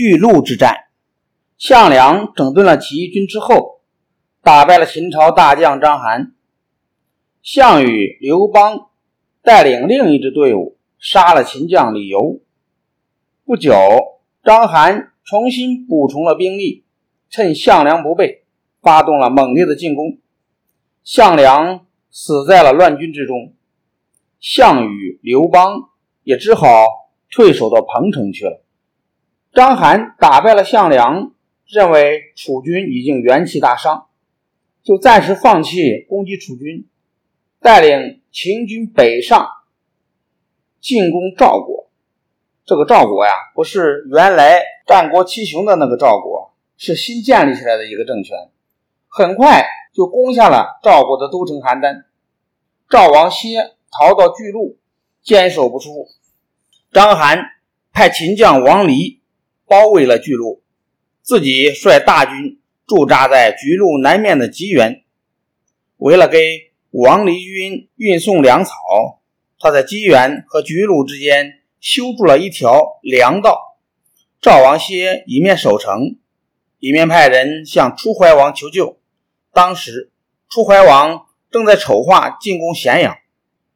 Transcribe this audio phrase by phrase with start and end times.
[0.00, 0.86] 巨鹿之战。
[1.58, 3.82] 项梁整顿了起义军之后，
[4.42, 6.30] 打败了秦朝大将章邯。
[7.42, 8.88] 项羽、刘邦
[9.42, 12.40] 带领另一支队伍杀了秦将李由。
[13.44, 13.74] 不久，
[14.42, 16.86] 章邯重新补充了兵力，
[17.28, 18.46] 趁项梁不备，
[18.80, 20.18] 发动了猛烈的进攻。
[21.04, 23.52] 项梁死在了乱军之中，
[24.40, 25.90] 项羽、刘邦
[26.22, 26.86] 也只好
[27.30, 28.64] 退守到彭城去了。
[29.52, 31.32] 章邯打败了项梁。
[31.72, 34.08] 认为楚军已经元气大伤，
[34.82, 36.88] 就暂时放弃攻击楚军，
[37.60, 39.46] 带领秦军北上
[40.80, 41.88] 进攻赵国。
[42.64, 48.36] 这个赵国呀，不是原来战国七雄的那个赵国，是新建立起来的一个政权。
[49.06, 49.64] 很快
[49.94, 52.02] 就攻下了赵国的都城邯郸。
[52.88, 54.76] 赵王歇逃到巨鹿，
[55.22, 56.08] 坚守不出。
[56.90, 57.44] 章邯
[57.92, 59.19] 派秦将王离
[59.70, 60.64] 包围了巨鹿。
[61.22, 65.04] 自己率大军驻扎在巨鹿南面的吉原，
[65.96, 68.74] 为了给王离军运送粮草，
[69.60, 73.78] 他在吉原和巨鹿之间修筑了一条粮道。
[74.40, 76.16] 赵王歇一面守城，
[76.80, 78.98] 一面派人向楚怀王求救。
[79.52, 80.10] 当时
[80.48, 83.16] 楚怀王正在筹划进攻咸阳，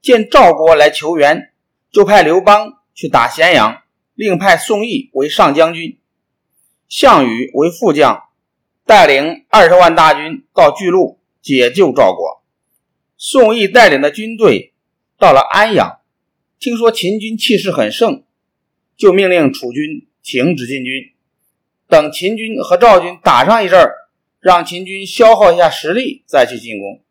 [0.03, 1.53] 见赵国来求援，
[1.93, 3.84] 就派刘邦去打咸阳，
[4.15, 5.99] 另派宋义为上将军。
[6.89, 8.25] 项羽为副将，
[8.85, 12.43] 带领二十万大军到巨鹿解救赵国。
[13.17, 14.75] 宋义带领的军队
[15.19, 16.01] 到了安阳，
[16.59, 18.25] 听说秦军气势很盛，
[18.97, 21.13] 就命令楚军停止进军，
[21.89, 23.89] 等秦军和赵军打上一阵，
[24.41, 27.03] 让秦军消耗一下实力再去进攻。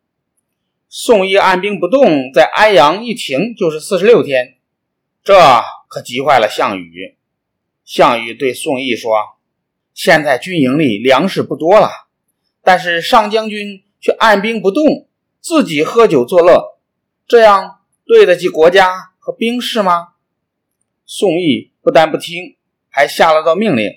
[0.88, 4.54] 宋义按兵不动，在安阳一停就是四十六天，
[5.24, 5.34] 这
[5.94, 7.16] 可急坏了项羽。
[7.84, 9.12] 项羽对宋义说。
[9.94, 11.88] 现在军营里粮食不多了，
[12.64, 15.06] 但是上将军却按兵不动，
[15.40, 16.80] 自己喝酒作乐，
[17.28, 20.14] 这样对得起国家和兵士吗？
[21.06, 22.56] 宋义不但不听，
[22.90, 23.88] 还下了道命令：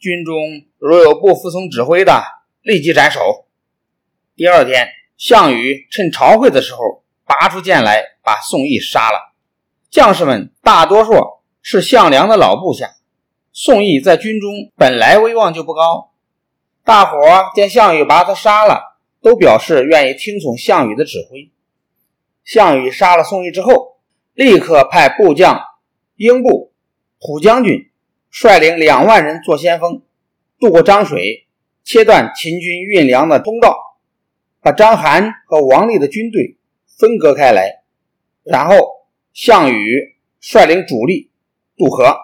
[0.00, 2.24] 军中如有不服从指挥的，
[2.62, 3.46] 立即斩首。
[4.34, 9.32] 第二天，项羽趁朝会的时候拔出剑来，把宋义杀了。
[9.90, 11.12] 将士们大多数
[11.68, 12.94] 是项梁的老部下。
[13.52, 16.12] 宋义在军中本来威望就不高，
[16.84, 17.18] 大伙
[17.56, 21.50] 见项羽把他杀了，都表示愿意听从项羽的指挥。
[22.44, 23.98] 项羽杀了宋义之后，
[24.32, 25.60] 立刻派部将
[26.14, 26.72] 英布、
[27.18, 27.90] 虎将军
[28.30, 30.02] 率领两万人做先锋，
[30.60, 31.48] 渡过漳水，
[31.82, 33.76] 切断秦军运粮的通道，
[34.60, 37.82] 把章邯和王离的军队分割开来。
[38.44, 38.76] 然后
[39.32, 41.32] 项羽率领主力
[41.76, 42.16] 渡河。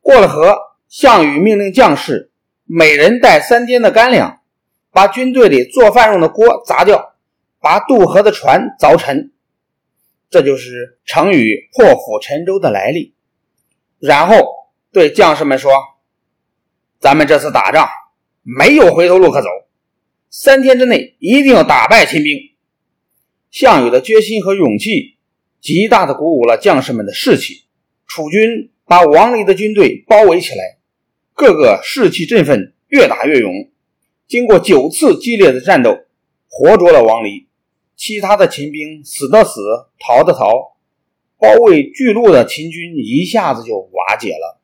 [0.00, 0.56] 过了河，
[0.88, 2.30] 项羽命令将士
[2.64, 4.40] 每人带三天的干粮，
[4.92, 7.16] 把军队里做饭用的锅砸掉，
[7.60, 9.32] 把渡河的船凿沉。
[10.30, 13.14] 这就是成语“破釜沉舟”的来历。
[13.98, 14.46] 然后
[14.92, 15.72] 对将士们说
[17.00, 17.88] ：“咱们这次打仗
[18.42, 19.48] 没有回头路可走，
[20.30, 22.38] 三天之内一定要打败秦兵。”
[23.50, 25.16] 项羽的决心和勇气，
[25.60, 27.66] 极大的鼓舞了将士们的士气。
[28.06, 28.70] 楚军。
[28.88, 30.78] 把王离的军队包围起来，
[31.34, 33.52] 个个士气振奋，越打越勇。
[34.28, 35.98] 经过九次激烈的战斗，
[36.48, 37.48] 活捉了王离。
[37.96, 39.60] 其他的秦兵死的死，
[39.98, 40.76] 逃的逃，
[41.38, 44.60] 包围巨鹿的秦军一下子就瓦解了。